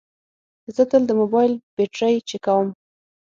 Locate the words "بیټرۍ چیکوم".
1.75-2.67